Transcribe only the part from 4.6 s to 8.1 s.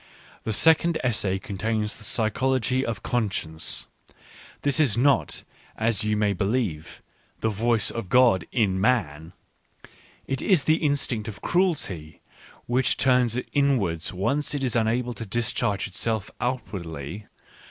this is not, as you may be lieve," the voice of